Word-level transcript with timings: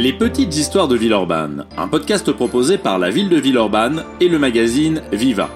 Les 0.00 0.14
petites 0.14 0.56
histoires 0.56 0.88
de 0.88 0.96
Villeurbanne, 0.96 1.66
un 1.76 1.86
podcast 1.86 2.32
proposé 2.32 2.78
par 2.78 2.98
la 2.98 3.10
ville 3.10 3.28
de 3.28 3.36
Villeurbanne 3.36 4.02
et 4.18 4.30
le 4.30 4.38
magazine 4.38 5.02
Viva. 5.12 5.50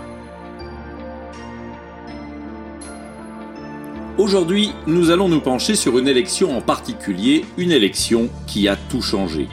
Aujourd'hui, 4.19 4.73
nous 4.87 5.09
allons 5.09 5.31
nous 5.31 5.41
pencher 5.41 5.77
sur 5.77 5.99
une 5.99 6.09
élection 6.09 6.55
en 6.55 6.61
particulier, 6.61 7.47
une 7.57 7.73
élection 7.73 8.29
qui 8.47 8.69
a 8.69 8.77
tout 8.77 9.01
changé. 9.01 9.49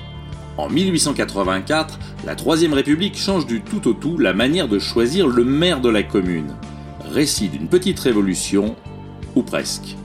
En 0.57 0.68
1884, 0.68 1.97
la 2.25 2.36
Troisième 2.36 2.73
République 2.73 3.18
change 3.18 3.46
du 3.46 3.61
tout 3.61 3.87
au 3.87 3.93
tout 3.93 4.18
la 4.18 4.33
manière 4.33 4.68
de 4.68 4.78
choisir 4.78 5.25
le 5.25 5.46
maire 5.46 5.79
de 5.79 5.87
la 5.87 6.04
commune. 6.04 6.54
Récit 7.14 7.47
d'une 7.47 7.69
petite 7.69 8.01
révolution, 8.01 8.75
ou 9.37 9.42
presque. 9.42 9.96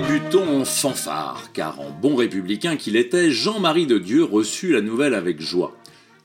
Débutons 0.00 0.60
en 0.60 0.66
fanfare, 0.66 1.48
car 1.54 1.80
en 1.80 1.88
bon 1.90 2.16
républicain 2.16 2.76
qu'il 2.76 2.96
était, 2.96 3.30
Jean-Marie 3.30 3.86
de 3.86 3.96
Dieu 3.96 4.24
reçut 4.24 4.74
la 4.74 4.82
nouvelle 4.82 5.14
avec 5.14 5.40
joie. 5.40 5.74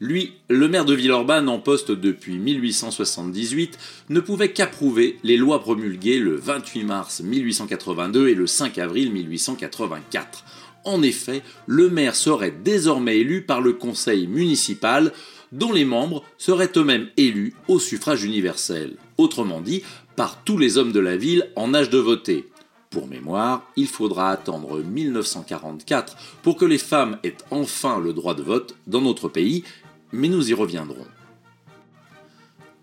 Lui, 0.02 0.34
le 0.50 0.68
maire 0.68 0.84
de 0.84 0.94
Villeurbanne 0.94 1.48
en 1.48 1.58
poste 1.58 1.90
depuis 1.90 2.38
1878, 2.38 3.80
ne 4.10 4.20
pouvait 4.20 4.52
qu'approuver 4.52 5.20
les 5.24 5.38
lois 5.38 5.62
promulguées 5.62 6.20
le 6.20 6.36
28 6.36 6.84
mars 6.84 7.22
1882 7.22 8.28
et 8.28 8.36
le 8.36 8.46
5 8.46 8.78
avril 8.78 9.14
1884. 9.14 10.44
En 10.84 11.02
effet, 11.02 11.42
le 11.66 11.90
maire 11.90 12.18
serait 12.18 12.52
désormais 12.52 13.20
élu 13.20 13.44
par 13.44 13.62
le 13.62 13.72
conseil 13.72 14.28
municipal, 14.28 15.14
dont 15.54 15.72
les 15.72 15.86
membres 15.86 16.26
seraient 16.38 16.74
eux-mêmes 16.76 17.08
élus 17.16 17.54
au 17.70 17.80
suffrage 17.80 18.26
universel, 18.26 18.98
autrement 19.18 19.62
dit, 19.62 19.84
par 20.18 20.44
tous 20.44 20.58
les 20.58 20.78
hommes 20.78 20.92
de 20.92 21.00
la 21.00 21.16
ville 21.16 21.48
en 21.56 21.74
âge 21.74 21.90
de 21.90 22.00
voter. 22.00 22.51
Pour 22.92 23.08
mémoire, 23.08 23.66
il 23.78 23.88
faudra 23.88 24.32
attendre 24.32 24.84
1944 24.84 26.18
pour 26.44 26.58
que 26.58 26.66
les 26.66 26.78
femmes 26.78 27.18
aient 27.24 27.38
enfin 27.50 28.00
le 28.00 28.12
droit 28.12 28.36
de 28.36 28.44
vote 28.44 28.76
dans 28.86 29.00
notre 29.00 29.30
pays, 29.30 29.64
mais 30.12 30.28
nous 30.28 30.52
y 30.52 30.54
reviendrons. 30.54 31.08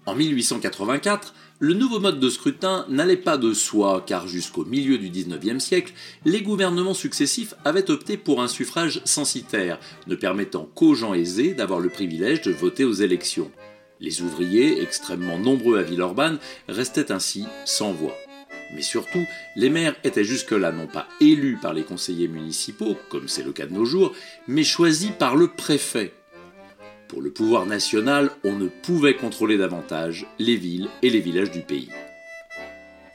En 0.07 0.15
1884, 0.15 1.35
le 1.59 1.75
nouveau 1.75 2.01
mode 2.01 2.21
de 2.21 2.31
scrutin 2.31 2.87
n'allait 2.89 3.19
pas 3.19 3.37
de 3.37 3.53
soi, 3.53 4.03
car 4.07 4.27
jusqu'au 4.27 4.65
milieu 4.65 4.97
du 4.97 5.11
XIXe 5.11 5.63
siècle, 5.63 5.93
les 6.25 6.41
gouvernements 6.41 6.95
successifs 6.95 7.53
avaient 7.67 7.91
opté 7.91 8.17
pour 8.17 8.41
un 8.41 8.49
suffrage 8.49 9.03
censitaire, 9.05 9.79
ne 10.07 10.15
permettant 10.15 10.71
qu'aux 10.75 10.95
gens 10.95 11.13
aisés 11.13 11.53
d'avoir 11.53 11.81
le 11.81 11.91
privilège 11.91 12.41
de 12.41 12.53
voter 12.53 12.85
aux 12.85 12.95
élections. 12.95 13.51
Les 14.01 14.23
ouvriers, 14.23 14.81
extrêmement 14.81 15.39
nombreux 15.39 15.79
à 15.79 15.83
Villeurbanne, 15.83 16.39
restaient 16.67 17.13
ainsi 17.13 17.45
sans 17.67 17.93
voix. 17.93 18.17
Mais 18.75 18.83
surtout, 18.83 19.25
les 19.57 19.71
maires 19.71 19.97
étaient 20.05 20.25
jusque-là 20.25 20.73
non 20.73 20.87
pas 20.87 21.09
élus 21.21 21.59
par 21.61 21.73
les 21.73 21.85
conseillers 21.85 22.29
municipaux, 22.29 22.97
comme 23.09 23.29
c'est 23.29 23.45
le 23.45 23.53
cas 23.53 23.67
de 23.67 23.75
nos 23.75 23.85
jours, 23.85 24.15
mais 24.47 24.65
choisis 24.65 25.11
par 25.11 25.37
le 25.37 25.49
préfet. 25.49 26.13
Pour 27.09 27.23
le 27.23 27.31
pouvoir 27.31 27.65
national, 27.65 28.31
on 28.45 28.53
ne 28.53 28.69
pouvait 28.69 29.17
contrôler 29.17 29.57
davantage 29.57 30.27
les 30.39 30.57
villes 30.57 30.89
et 31.03 31.09
les 31.09 31.21
villages 31.21 31.51
du 31.51 31.61
pays. 31.61 31.89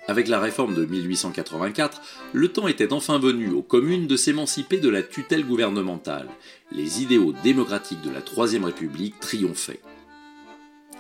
Avec 0.08 0.28
la 0.28 0.40
réforme 0.40 0.74
de 0.74 0.84
1884, 0.84 2.02
le 2.34 2.48
temps 2.50 2.68
était 2.68 2.92
enfin 2.92 3.20
venu 3.20 3.52
aux 3.52 3.62
communes 3.62 4.08
de 4.08 4.18
s'émanciper 4.18 4.78
de 4.80 4.90
la 4.90 5.02
tutelle 5.02 5.46
gouvernementale. 5.46 6.28
Les 6.72 7.02
idéaux 7.02 7.34
démocratiques 7.44 8.02
de 8.02 8.10
la 8.10 8.22
Troisième 8.22 8.66
République 8.66 9.20
triomphaient. 9.22 9.80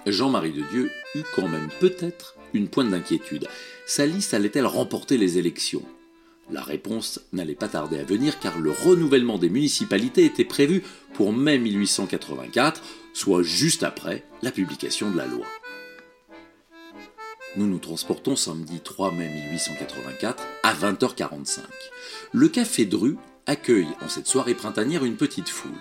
Jean-Marie 0.05 0.53
de 0.53 0.63
Dieu 0.71 0.91
eut 1.15 1.23
quand 1.35 1.47
même 1.47 1.69
peut-être 1.79 2.35
une 2.53 2.67
pointe 2.67 2.89
d'inquiétude. 2.89 3.47
Sa 3.85 4.05
liste 4.05 4.33
allait-elle 4.33 4.65
remporter 4.65 5.17
les 5.17 5.37
élections? 5.37 5.83
La 6.51 6.61
réponse 6.61 7.21
n'allait 7.31 7.55
pas 7.55 7.69
tarder 7.69 7.99
à 7.99 8.03
venir 8.03 8.39
car 8.39 8.59
le 8.59 8.71
renouvellement 8.71 9.37
des 9.37 9.49
municipalités 9.49 10.25
était 10.25 10.43
prévu 10.43 10.83
pour 11.13 11.31
mai 11.31 11.57
1884, 11.57 12.81
soit 13.13 13.43
juste 13.43 13.83
après 13.83 14.23
la 14.41 14.51
publication 14.51 15.09
de 15.09 15.17
la 15.17 15.25
loi. 15.25 15.45
Nous 17.55 17.67
nous 17.67 17.77
transportons 17.77 18.35
samedi 18.35 18.81
3 18.83 19.11
mai 19.11 19.29
1884 19.29 20.43
à 20.63 20.73
20h45. 20.73 21.59
Le 22.31 22.49
café 22.49 22.85
Dru 22.85 23.15
accueille 23.45 23.87
en 24.01 24.09
cette 24.09 24.27
soirée 24.27 24.55
printanière 24.55 25.05
une 25.05 25.17
petite 25.17 25.49
foule. 25.49 25.71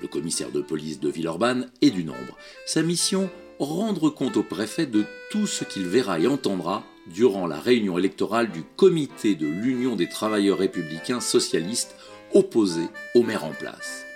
Le 0.00 0.08
commissaire 0.08 0.50
de 0.50 0.62
police 0.62 0.98
de 0.98 1.10
Villeurbanne 1.10 1.70
est 1.82 1.90
du 1.90 2.04
nombre. 2.04 2.38
Sa 2.64 2.82
mission 2.82 3.30
rendre 3.60 4.08
compte 4.08 4.38
au 4.38 4.42
préfet 4.42 4.86
de 4.86 5.04
tout 5.30 5.46
ce 5.46 5.64
qu'il 5.64 5.86
verra 5.86 6.18
et 6.18 6.26
entendra 6.26 6.82
durant 7.06 7.46
la 7.46 7.60
réunion 7.60 7.98
électorale 7.98 8.50
du 8.50 8.62
comité 8.76 9.34
de 9.34 9.46
l'Union 9.46 9.96
des 9.96 10.08
travailleurs 10.08 10.58
républicains 10.58 11.20
socialistes 11.20 11.94
opposé 12.32 12.82
au 13.14 13.22
maire 13.22 13.44
en 13.44 13.50
place. 13.50 14.06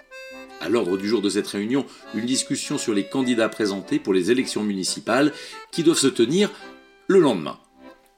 À 0.60 0.68
l'ordre 0.70 0.96
du 0.96 1.08
jour 1.08 1.20
de 1.20 1.28
cette 1.28 1.46
réunion, 1.46 1.84
une 2.14 2.24
discussion 2.24 2.78
sur 2.78 2.94
les 2.94 3.04
candidats 3.04 3.50
présentés 3.50 3.98
pour 3.98 4.14
les 4.14 4.30
élections 4.30 4.62
municipales 4.62 5.32
qui 5.72 5.82
doivent 5.82 5.98
se 5.98 6.06
tenir 6.06 6.50
le 7.06 7.18
lendemain. 7.18 7.58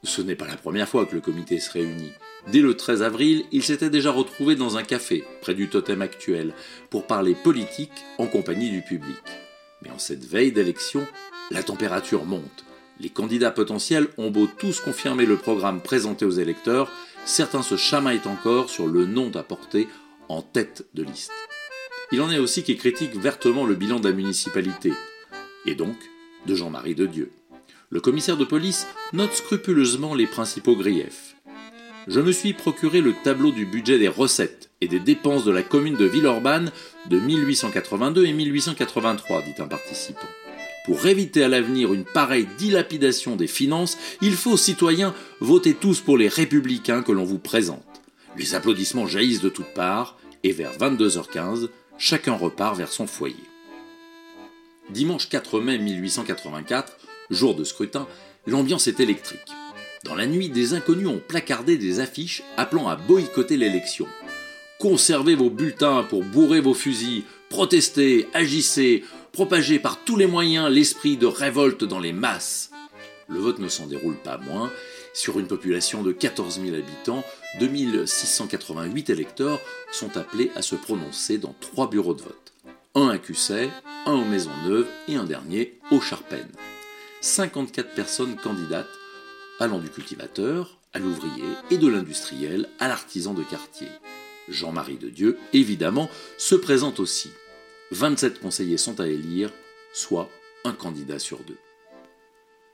Ce 0.04 0.22
n'est 0.22 0.37
pas 0.37 0.47
la 0.47 0.56
première 0.56 0.88
fois 0.88 1.06
que 1.06 1.16
le 1.16 1.20
comité 1.20 1.58
se 1.58 1.72
réunit. 1.72 2.12
Dès 2.53 2.60
le 2.60 2.76
13 2.76 3.03
avril, 3.03 3.44
il 3.50 3.64
s'était 3.64 3.91
déjà 3.91 4.12
retrouvé 4.12 4.54
dans 4.54 4.76
un 4.76 4.84
café, 4.84 5.25
près 5.41 5.54
du 5.54 5.69
totem 5.69 6.03
actuel, 6.03 6.54
pour 6.91 7.08
parler 7.08 7.34
politique 7.34 8.04
en 8.19 8.26
compagnie 8.26 8.70
du 8.70 8.82
public. 8.82 9.16
Mais 9.82 9.91
en 9.91 9.98
cette 9.98 10.25
veille 10.25 10.53
d'élection, 10.53 11.06
la 11.50 11.62
température 11.62 12.25
monte. 12.25 12.64
Les 12.98 13.10
candidats 13.10 13.50
potentiels 13.50 14.09
ont 14.16 14.31
beau 14.31 14.47
tous 14.47 14.81
confirmer 14.81 15.26
le 15.26 15.37
programme 15.37 15.82
présenté 15.82 16.25
aux 16.25 16.31
électeurs, 16.31 16.91
certains 17.26 17.62
se 17.62 17.76
chamaillent 17.76 18.26
encore 18.26 18.70
sur 18.70 18.87
le 18.87 19.04
nom 19.04 19.31
à 19.34 19.42
porter 19.42 19.87
en 20.28 20.41
tête 20.41 20.87
de 20.94 21.03
liste. 21.03 21.32
Il 22.12 22.22
en 22.22 22.31
est 22.31 22.38
aussi 22.38 22.62
qui 22.62 22.76
critiquent 22.76 23.16
vertement 23.16 23.66
le 23.66 23.75
bilan 23.75 24.00
de 24.00 24.09
la 24.09 24.14
municipalité, 24.14 24.92
et 25.66 25.75
donc 25.75 25.97
de 26.47 26.54
Jean-Marie 26.54 26.94
de 26.94 27.06
Dieu. 27.06 27.31
Le 27.91 28.00
commissaire 28.00 28.37
de 28.37 28.44
police 28.44 28.87
note 29.12 29.32
scrupuleusement 29.32 30.14
les 30.14 30.26
principaux 30.26 30.76
griefs. 30.76 31.35
Je 32.09 32.21
me 32.21 32.31
suis 32.31 32.53
procuré 32.53 33.00
le 33.00 33.15
tableau 33.25 33.50
du 33.50 33.67
budget 33.67 33.99
des 33.99 34.06
recettes 34.06 34.71
et 34.81 34.87
des 34.87 35.00
dépenses 35.00 35.44
de 35.44 35.50
la 35.50 35.65
commune 35.65 35.97
de 35.97 36.05
Villeurbanne 36.05 36.71
de 37.11 37.19
1882 37.19 38.27
et 38.27 38.33
1883, 38.33 39.43
dit 39.43 39.61
un 39.61 39.67
participant. 39.67 40.28
Pour 40.84 41.05
éviter 41.06 41.43
à 41.43 41.49
l'avenir 41.49 41.93
une 41.93 42.05
pareille 42.05 42.47
dilapidation 42.59 43.34
des 43.34 43.49
finances, 43.49 43.99
il 44.22 44.34
faut, 44.34 44.56
citoyens, 44.56 45.15
voter 45.41 45.75
tous 45.75 46.00
pour 46.00 46.17
les 46.17 46.28
républicains 46.28 47.03
que 47.03 47.11
l'on 47.11 47.25
vous 47.25 47.41
présente. 47.41 47.83
Les 48.38 48.55
applaudissements 48.55 49.09
jaillissent 49.09 49.41
de 49.41 49.49
toutes 49.49 49.75
parts, 49.75 50.17
et 50.44 50.53
vers 50.53 50.78
22h15, 50.78 51.71
chacun 51.99 52.34
repart 52.34 52.77
vers 52.77 52.93
son 52.93 53.09
foyer. 53.09 53.34
Dimanche 54.91 55.28
4 55.28 55.59
mai 55.59 55.78
1884, 55.78 56.99
jour 57.31 57.56
de 57.56 57.65
scrutin, 57.65 58.06
l'ambiance 58.47 58.87
est 58.87 59.00
électrique. 59.00 59.56
Dans 60.06 60.15
la 60.15 60.27
nuit, 60.27 60.49
des 60.49 60.75
inconnus 60.75 61.09
ont 61.09 61.21
placardé 61.27 61.77
des 61.77 61.99
affiches 61.99 62.44
appelant 62.56 62.87
à 62.87 62.94
boycotter 62.94 63.56
l'élection. 63.56 64.06
Conservez 64.78 65.34
vos 65.34 65.50
bulletins 65.50 66.05
pour 66.05 66.22
bourrer 66.22 66.61
vos 66.61 66.75
fusils, 66.75 67.25
protestez, 67.49 68.28
agissez, 68.33 69.03
propagez 69.33 69.81
par 69.81 70.05
tous 70.05 70.17
les 70.17 70.28
moyens 70.28 70.71
l'esprit 70.71 71.17
de 71.17 71.27
révolte 71.27 71.83
dans 71.83 71.99
les 71.99 72.12
masses. 72.12 72.71
Le 73.29 73.41
vote 73.41 73.58
ne 73.58 73.69
s'en 73.69 73.88
déroule 73.88 74.17
pas 74.17 74.38
moins. 74.38 74.70
Sur 75.12 75.41
une 75.41 75.49
population 75.49 76.05
de 76.05 76.12
14 76.12 76.61
000 76.61 76.76
habitants, 76.76 77.25
2688 77.59 79.11
électeurs 79.11 79.59
sont 79.91 80.17
appelés 80.17 80.52
à 80.55 80.62
se 80.62 80.76
prononcer 80.76 81.38
dans 81.38 81.56
trois 81.61 81.91
bureaux 81.91 82.14
de 82.14 82.23
vote. 82.23 82.52
Un 82.94 83.09
à 83.09 83.19
Cusset, 83.19 83.70
un 84.05 84.12
aux 84.12 84.25
Maisonneuve 84.25 84.87
et 85.09 85.17
un 85.17 85.25
dernier 85.25 85.81
au 85.91 86.00
Charpennes. 86.00 86.52
54 87.23 87.94
personnes 87.94 88.37
candidates 88.37 88.87
allant 89.61 89.79
du 89.79 89.88
cultivateur 89.88 90.79
à 90.93 90.99
l'ouvrier 90.99 91.44
et 91.70 91.79
de 91.79 91.88
l'industriel 91.88 92.69
à 92.79 92.88
l'artisan 92.88 93.35
de 93.35 93.43
quartier. 93.43 93.88
Jean-Marie 94.49 94.99
de 94.99 95.08
Dieu, 95.08 95.38
évidemment, 95.53 96.08
se 96.38 96.55
présente 96.55 97.00
aussi. 97.00 97.31
27 97.91 98.41
conseillers 98.41 98.79
sont 98.79 99.00
à 99.00 99.06
élire, 99.06 99.50
soit 99.93 100.29
un 100.64 100.73
candidat 100.73 101.19
sur 101.19 101.38
deux. 101.41 101.58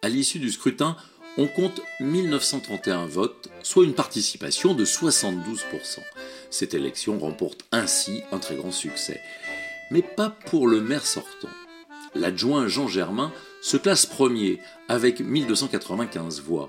À 0.02 0.08
l'issue 0.08 0.38
du 0.38 0.50
scrutin, 0.50 0.96
on 1.38 1.46
compte 1.46 1.80
1931 2.00 3.06
votes, 3.06 3.48
soit 3.62 3.84
une 3.84 3.94
participation 3.94 4.74
de 4.74 4.84
72%. 4.84 6.00
Cette 6.50 6.74
élection 6.74 7.18
remporte 7.18 7.64
ainsi 7.72 8.22
un 8.32 8.38
très 8.38 8.56
grand 8.56 8.72
succès. 8.72 9.20
Mais 9.90 10.02
pas 10.02 10.30
pour 10.30 10.66
le 10.66 10.80
maire 10.80 11.06
sortant. 11.06 11.48
L'adjoint 12.14 12.68
Jean 12.68 12.88
Germain 12.88 13.32
se 13.62 13.76
classe 13.76 14.04
premier 14.04 14.60
avec 14.88 15.20
1295 15.20 16.42
voix. 16.42 16.68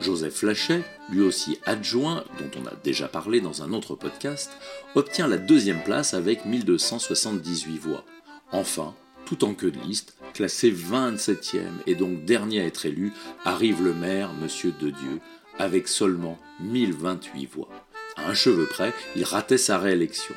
Joseph 0.00 0.34
Flachet, 0.34 0.82
lui 1.10 1.22
aussi 1.22 1.58
adjoint, 1.64 2.24
dont 2.38 2.50
on 2.60 2.66
a 2.66 2.74
déjà 2.84 3.08
parlé 3.08 3.40
dans 3.40 3.62
un 3.62 3.72
autre 3.72 3.94
podcast, 3.94 4.52
obtient 4.94 5.26
la 5.26 5.38
deuxième 5.38 5.82
place 5.82 6.14
avec 6.14 6.44
1278 6.44 7.78
voix. 7.78 8.04
Enfin, 8.52 8.94
tout 9.24 9.44
en 9.44 9.54
queue 9.54 9.70
de 9.70 9.80
liste, 9.80 10.16
classé 10.34 10.70
27e 10.70 11.62
et 11.86 11.94
donc 11.94 12.24
dernier 12.24 12.60
à 12.60 12.66
être 12.66 12.84
élu, 12.84 13.12
arrive 13.44 13.82
le 13.82 13.94
maire, 13.94 14.32
Monsieur 14.34 14.72
De 14.78 14.90
Dieu, 14.90 15.20
avec 15.58 15.88
seulement 15.88 16.38
1028 16.60 17.46
voix. 17.46 17.68
À 18.16 18.28
un 18.28 18.34
cheveu 18.34 18.66
près, 18.66 18.92
il 19.16 19.24
ratait 19.24 19.58
sa 19.58 19.78
réélection. 19.78 20.34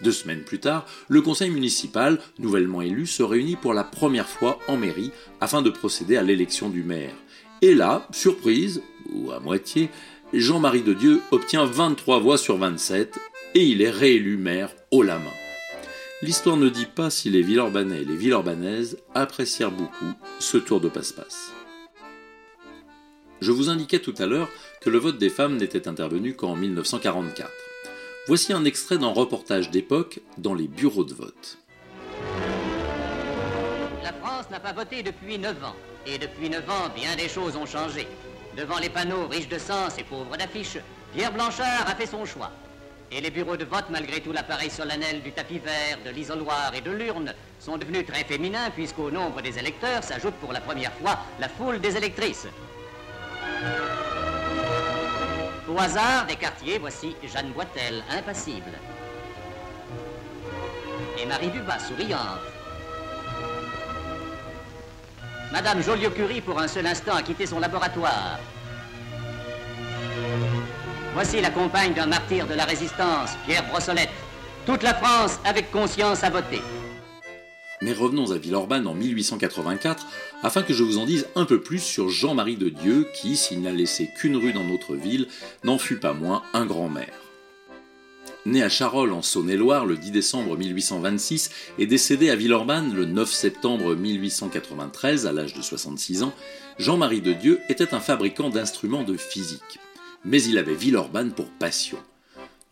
Deux 0.00 0.12
semaines 0.12 0.42
plus 0.42 0.58
tard, 0.58 0.86
le 1.08 1.22
conseil 1.22 1.50
municipal, 1.50 2.18
nouvellement 2.38 2.82
élu, 2.82 3.06
se 3.06 3.22
réunit 3.22 3.56
pour 3.56 3.74
la 3.74 3.84
première 3.84 4.28
fois 4.28 4.58
en 4.68 4.76
mairie 4.76 5.12
afin 5.40 5.62
de 5.62 5.70
procéder 5.70 6.16
à 6.16 6.22
l'élection 6.22 6.68
du 6.68 6.82
maire. 6.82 7.14
Et 7.62 7.74
là, 7.74 8.06
surprise, 8.12 8.82
ou 9.12 9.30
à 9.30 9.40
moitié, 9.40 9.88
Jean-Marie 10.32 10.82
de 10.82 10.94
Dieu 10.94 11.20
obtient 11.30 11.64
23 11.64 12.18
voix 12.18 12.38
sur 12.38 12.58
27 12.58 13.18
et 13.54 13.64
il 13.64 13.82
est 13.82 13.90
réélu 13.90 14.36
maire 14.36 14.74
haut 14.90 15.02
la 15.02 15.18
main. 15.18 15.30
L'histoire 16.22 16.56
ne 16.56 16.68
dit 16.68 16.86
pas 16.86 17.10
si 17.10 17.30
les 17.30 17.42
Villeurbanais 17.42 18.02
et 18.02 18.04
les 18.04 18.16
Villeurbanaises 18.16 18.98
apprécièrent 19.14 19.70
beaucoup 19.70 20.12
ce 20.40 20.56
tour 20.56 20.80
de 20.80 20.88
passe-passe. 20.88 21.52
Je 23.40 23.52
vous 23.52 23.68
indiquais 23.68 23.98
tout 23.98 24.14
à 24.18 24.26
l'heure 24.26 24.48
que 24.80 24.90
le 24.90 24.98
vote 24.98 25.18
des 25.18 25.28
femmes 25.28 25.56
n'était 25.56 25.86
intervenu 25.86 26.34
qu'en 26.34 26.56
1944. 26.56 27.50
Voici 28.26 28.54
un 28.54 28.64
extrait 28.64 28.96
d'un 28.96 29.12
reportage 29.12 29.70
d'époque 29.70 30.20
dans 30.38 30.54
les 30.54 30.66
bureaux 30.66 31.04
de 31.04 31.12
vote. 31.12 31.58
La 34.02 34.14
France 34.14 34.46
n'a 34.50 34.60
pas 34.60 34.72
voté 34.72 35.02
depuis 35.02 35.38
9 35.38 35.62
ans. 35.62 35.76
Et 36.06 36.16
depuis 36.16 36.48
9 36.48 36.70
ans, 36.70 36.88
bien 36.96 37.14
des 37.16 37.28
choses 37.28 37.54
ont 37.54 37.66
changé. 37.66 38.06
Devant 38.56 38.78
les 38.78 38.88
panneaux 38.88 39.26
riches 39.28 39.48
de 39.48 39.58
sens 39.58 39.98
et 39.98 40.04
pauvres 40.04 40.38
d'affiches, 40.38 40.78
Pierre 41.14 41.32
Blanchard 41.32 41.86
a 41.86 41.94
fait 41.94 42.06
son 42.06 42.24
choix. 42.24 42.50
Et 43.12 43.20
les 43.20 43.30
bureaux 43.30 43.58
de 43.58 43.66
vote, 43.66 43.90
malgré 43.90 44.22
tout 44.22 44.32
l'appareil 44.32 44.70
solennel 44.70 45.20
du 45.22 45.32
tapis 45.32 45.58
vert, 45.58 45.98
de 46.02 46.10
l'isoloir 46.10 46.72
et 46.74 46.80
de 46.80 46.92
l'urne, 46.92 47.34
sont 47.60 47.76
devenus 47.76 48.06
très 48.06 48.24
féminins 48.24 48.70
puisqu'au 48.70 49.10
nombre 49.10 49.42
des 49.42 49.58
électeurs 49.58 50.02
s'ajoute 50.02 50.34
pour 50.36 50.54
la 50.54 50.62
première 50.62 50.94
fois 50.94 51.18
la 51.40 51.50
foule 51.50 51.78
des 51.78 51.94
électrices. 51.94 52.46
Au 55.66 55.78
hasard 55.78 56.26
des 56.26 56.36
quartiers, 56.36 56.78
voici 56.78 57.16
Jeanne 57.22 57.52
Boitel, 57.52 58.02
impassible. 58.10 58.72
Et 61.18 61.24
Marie 61.24 61.48
Dubas, 61.48 61.78
souriante. 61.78 62.40
Madame 65.50 65.82
Joliot-Curie, 65.82 66.42
pour 66.42 66.58
un 66.58 66.68
seul 66.68 66.86
instant, 66.86 67.14
a 67.14 67.22
quitté 67.22 67.46
son 67.46 67.60
laboratoire. 67.60 68.38
Voici 71.14 71.40
la 71.40 71.50
compagne 71.50 71.94
d'un 71.94 72.06
martyr 72.06 72.46
de 72.46 72.54
la 72.54 72.64
résistance, 72.64 73.36
Pierre 73.46 73.64
Brossolette. 73.68 74.10
Toute 74.66 74.82
la 74.82 74.94
France, 74.94 75.38
avec 75.44 75.70
conscience, 75.70 76.24
a 76.24 76.30
voté. 76.30 76.60
Mais 77.84 77.92
revenons 77.92 78.32
à 78.32 78.38
Villeurbanne 78.38 78.88
en 78.88 78.94
1884, 78.94 80.06
afin 80.42 80.62
que 80.62 80.74
je 80.74 80.82
vous 80.82 80.98
en 80.98 81.06
dise 81.06 81.28
un 81.36 81.44
peu 81.44 81.60
plus 81.60 81.78
sur 81.78 82.08
Jean-Marie 82.08 82.56
de 82.56 82.68
Dieu, 82.70 83.06
qui, 83.14 83.36
s'il 83.36 83.60
n'a 83.60 83.72
laissé 83.72 84.10
qu'une 84.16 84.36
rue 84.36 84.52
dans 84.52 84.64
notre 84.64 84.96
ville, 84.96 85.28
n'en 85.62 85.78
fut 85.78 86.00
pas 86.00 86.14
moins 86.14 86.42
un 86.52 86.66
grand 86.66 86.88
maire. 86.88 87.20
Né 88.46 88.62
à 88.62 88.68
Charolles 88.68 89.12
en 89.12 89.22
Saône-et-Loire 89.22 89.86
le 89.86 89.96
10 89.96 90.10
décembre 90.10 90.56
1826 90.56 91.50
et 91.78 91.86
décédé 91.86 92.30
à 92.30 92.36
Villeurbanne 92.36 92.92
le 92.94 93.04
9 93.04 93.30
septembre 93.30 93.94
1893 93.94 95.26
à 95.26 95.32
l'âge 95.32 95.54
de 95.54 95.62
66 95.62 96.24
ans, 96.24 96.34
Jean-Marie 96.78 97.22
de 97.22 97.34
Dieu 97.34 97.60
était 97.68 97.94
un 97.94 98.00
fabricant 98.00 98.50
d'instruments 98.50 99.04
de 99.04 99.16
physique 99.16 99.78
mais 100.24 100.42
il 100.42 100.58
avait 100.58 100.74
Villeurbanne 100.74 101.32
pour 101.32 101.50
passion. 101.50 101.98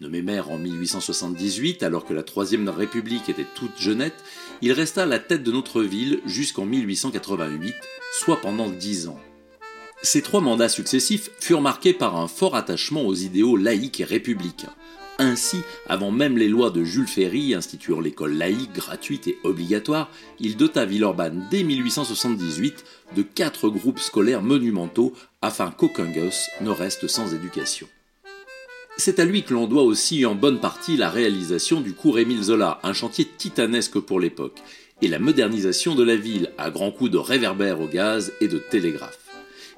Nommé 0.01 0.23
maire 0.23 0.51
en 0.51 0.59
1878, 0.59 1.85
alors 1.85 2.05
que 2.05 2.15
la 2.15 2.25
Troisième 2.25 2.69
République 2.69 3.29
était 3.29 3.47
toute 3.55 3.79
jeunette, 3.79 4.25
il 4.63 4.73
resta 4.73 5.03
à 5.03 5.07
la 5.07 5.19
tête 5.19 5.43
de 5.43 5.51
notre 5.51 5.83
ville 5.83 6.21
jusqu'en 6.25 6.65
1888, 6.65 7.75
soit 8.13 8.41
pendant 8.41 8.71
dix 8.71 9.09
ans. 9.09 9.19
Ces 10.03 10.23
trois 10.23 10.41
mandats 10.41 10.69
successifs 10.69 11.31
furent 11.41 11.61
marqués 11.61 11.93
par 11.93 12.17
un 12.17 12.29
fort 12.29 12.55
attachement 12.55 13.03
aux 13.03 13.15
idéaux 13.15 13.57
laïques 13.57 14.01
et 14.01 14.05
républicains. 14.05 14.75
Ainsi, 15.19 15.59
avant 15.89 16.11
même 16.11 16.39
les 16.39 16.49
lois 16.49 16.71
de 16.71 16.85
Jules 16.85 17.07
Ferry 17.07 17.55
instituant 17.55 18.01
l'école 18.01 18.35
laïque 18.35 18.73
gratuite 18.73 19.29
et 19.29 19.39
obligatoire, 19.45 20.11
il 20.41 20.57
dota 20.57 20.85
Villeurbanne 20.85 21.47
dès 21.51 21.65
1878 21.65 22.85
de 23.17 23.23
quatre 23.23 23.69
groupes 23.69 24.01
scolaires 24.01 24.43
monumentaux 24.43 25.13
afin 25.43 25.71
qu'aucun 25.71 26.11
gosse 26.11 26.49
ne 26.61 26.71
reste 26.71 27.09
sans 27.09 27.35
éducation. 27.35 27.89
C'est 28.99 29.19
à 29.19 29.25
lui 29.25 29.43
que 29.43 29.55
l'on 29.55 29.67
doit 29.67 29.83
aussi 29.83 30.27
en 30.27 30.35
bonne 30.35 30.61
partie 30.61 30.97
la 30.97 31.11
réalisation 31.11 31.81
du 31.81 31.95
cours 31.95 32.19
Émile 32.19 32.43
Zola, 32.43 32.79
un 32.83 32.93
chantier 32.93 33.25
titanesque 33.25 33.99
pour 33.99 34.21
l'époque, 34.21 34.59
et 35.01 35.09
la 35.09 35.19
modernisation 35.19 35.95
de 35.95 36.05
la 36.05 36.15
ville 36.15 36.51
à 36.59 36.71
grands 36.71 36.93
coups 36.93 37.11
de 37.11 37.19
réverbères 37.19 37.81
au 37.81 37.89
gaz 37.89 38.33
et 38.41 38.49
de 38.49 38.59
télégraphe. 38.59 39.19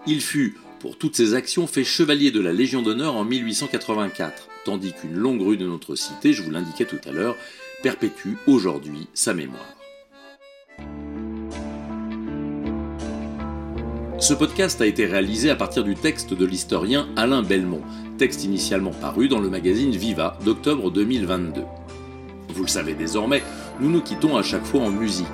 Il 0.07 0.21
fut, 0.21 0.57
pour 0.81 0.99
toutes 0.99 1.17
ses 1.17 1.35
actions, 1.35 1.67
fait 1.67 1.85
chevalier 1.85 2.31
de 2.31 2.41
la 2.41 2.53
Légion 2.53 2.83
d'honneur 2.83 3.15
en 3.17 3.25
1884, 3.25 4.49
tandis 4.65 4.93
qu'une 4.93 5.15
longue 5.15 5.41
rue 5.41 5.57
de 5.57 5.67
notre 5.67 5.95
cité, 5.95 6.33
je 6.33 6.43
vous 6.43 6.51
l'indiquais 6.51 6.85
tout 6.85 7.01
à 7.09 7.13
l'heure, 7.13 7.37
perpétue 7.83 8.35
aujourd'hui 8.47 9.07
sa 9.15 9.33
mémoire. 9.33 9.84
Ce 14.25 14.33
podcast 14.33 14.81
a 14.81 14.87
été 14.87 15.05
réalisé 15.05 15.51
à 15.51 15.55
partir 15.55 15.85
du 15.85 15.97
texte 15.97 16.33
de 16.33 16.47
l'historien 16.47 17.09
Alain 17.15 17.43
Belmont, 17.43 17.83
texte 18.17 18.43
initialement 18.43 18.93
paru 18.93 19.29
dans 19.29 19.39
le 19.39 19.51
magazine 19.51 19.91
Viva 19.91 20.39
d'octobre 20.43 20.91
2022. 20.91 21.61
Vous 22.55 22.63
le 22.63 22.69
savez 22.69 22.95
désormais, 22.95 23.43
nous 23.81 23.91
nous 23.91 24.01
quittons 24.01 24.39
à 24.39 24.43
chaque 24.43 24.65
fois 24.65 24.81
en 24.81 24.89
musique, 24.89 25.27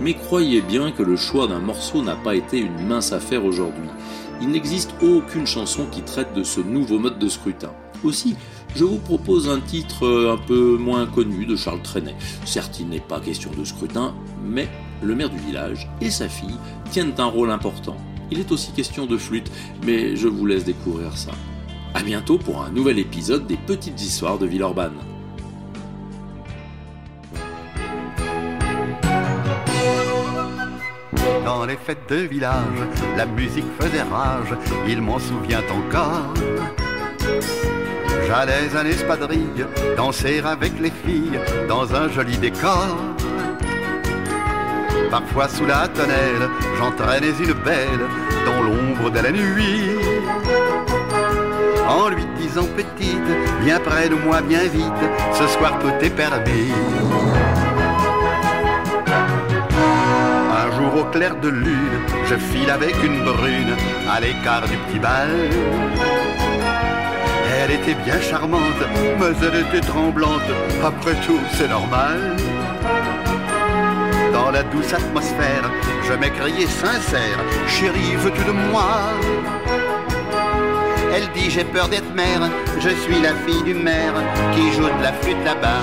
mais 0.00 0.14
croyez 0.14 0.60
bien 0.60 0.92
que 0.92 1.02
le 1.02 1.16
choix 1.16 1.48
d'un 1.48 1.58
morceau 1.58 2.04
n'a 2.04 2.14
pas 2.14 2.36
été 2.36 2.58
une 2.58 2.86
mince 2.86 3.12
affaire 3.12 3.44
aujourd'hui. 3.44 3.88
Il 4.40 4.50
n'existe 4.50 4.94
aucune 5.02 5.48
chanson 5.48 5.84
qui 5.90 6.02
traite 6.02 6.32
de 6.32 6.44
ce 6.44 6.60
nouveau 6.60 7.00
mode 7.00 7.18
de 7.18 7.28
scrutin. 7.28 7.72
Aussi, 8.04 8.36
je 8.76 8.84
vous 8.84 8.98
propose 8.98 9.48
un 9.48 9.58
titre 9.58 10.06
euh, 10.06 10.34
un 10.34 10.38
peu 10.38 10.76
moins 10.76 11.06
connu 11.06 11.46
de 11.46 11.56
Charles 11.56 11.82
Trenet. 11.82 12.14
Certes, 12.44 12.78
il 12.78 12.90
n'est 12.90 13.00
pas 13.00 13.18
question 13.18 13.50
de 13.58 13.64
scrutin, 13.64 14.14
mais 14.44 14.68
le 15.02 15.16
maire 15.16 15.30
du 15.30 15.38
village 15.38 15.90
et 16.00 16.10
sa 16.10 16.28
fille 16.28 16.60
tiennent 16.92 17.14
un 17.18 17.24
rôle 17.24 17.50
important. 17.50 17.96
Il 18.30 18.40
est 18.40 18.50
aussi 18.52 18.72
question 18.72 19.06
de 19.06 19.16
flûte, 19.16 19.50
mais 19.84 20.16
je 20.16 20.28
vous 20.28 20.46
laisse 20.46 20.64
découvrir 20.64 21.16
ça. 21.16 21.32
A 21.94 22.02
bientôt 22.02 22.38
pour 22.38 22.62
un 22.62 22.70
nouvel 22.70 22.98
épisode 22.98 23.46
des 23.46 23.56
Petites 23.56 24.00
Histoires 24.02 24.38
de 24.38 24.46
Villeurbanne. 24.46 24.98
Dans 31.44 31.64
les 31.64 31.76
fêtes 31.76 32.08
de 32.10 32.16
village, 32.16 32.78
la 33.16 33.26
musique 33.26 33.64
faisait 33.80 34.02
rage, 34.02 34.54
il 34.88 35.00
m'en 35.00 35.18
souvient 35.18 35.62
encore. 35.70 36.34
J'allais 38.26 38.76
à 38.76 38.82
l'espadrille, 38.82 39.66
danser 39.96 40.40
avec 40.40 40.78
les 40.80 40.90
filles 40.90 41.38
dans 41.68 41.94
un 41.94 42.08
joli 42.08 42.36
décor. 42.38 43.15
Parfois 45.10 45.48
sous 45.48 45.66
la 45.66 45.88
tonnelle, 45.88 46.48
j'entraînais 46.78 47.34
une 47.38 47.52
belle 47.52 48.06
dans 48.44 48.62
l'ombre 48.62 49.10
de 49.10 49.20
la 49.20 49.30
nuit. 49.30 49.90
En 51.88 52.08
lui 52.08 52.24
disant 52.38 52.66
petite, 52.76 53.18
viens 53.62 53.78
près 53.80 54.08
de 54.08 54.14
moi 54.14 54.40
bien 54.40 54.64
vite, 54.64 55.04
ce 55.32 55.46
soir 55.46 55.78
tout 55.78 55.92
est 56.04 56.10
permis. 56.10 56.72
Un 60.60 60.76
jour 60.76 61.00
au 61.00 61.04
clair 61.04 61.36
de 61.36 61.48
lune, 61.48 62.00
je 62.28 62.34
file 62.34 62.70
avec 62.70 62.96
une 63.02 63.22
brune 63.24 63.76
à 64.10 64.20
l'écart 64.20 64.66
du 64.68 64.76
petit 64.76 64.98
bal. 64.98 65.30
Elle 67.58 67.70
était 67.72 67.94
bien 68.04 68.20
charmante, 68.20 68.82
mais 69.18 69.46
elle 69.46 69.66
était 69.66 69.86
tremblante, 69.86 70.50
après 70.84 71.14
tout 71.26 71.40
c'est 71.52 71.68
normal 71.68 72.36
douce 74.64 74.92
atmosphère, 74.92 75.70
je 76.08 76.12
m'écriai 76.14 76.66
sincère, 76.66 77.38
chérie, 77.68 78.16
veux-tu 78.16 78.44
de 78.44 78.52
moi? 78.52 79.10
Elle 81.14 81.28
dit 81.32 81.50
j'ai 81.50 81.64
peur 81.64 81.88
d'être 81.88 82.14
mère, 82.14 82.42
je 82.78 82.90
suis 82.90 83.20
la 83.22 83.34
fille 83.46 83.62
du 83.64 83.74
maire 83.74 84.14
qui 84.54 84.72
joue 84.72 84.84
de 84.84 85.02
la 85.02 85.12
flûte 85.12 85.44
là-bas. 85.44 85.82